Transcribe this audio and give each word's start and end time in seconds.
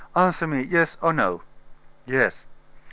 Answer 0.15 0.47
me, 0.47 0.63
yes 0.63 0.97
or 0.99 1.13
no." 1.13 1.43
"Yes." 2.07 2.45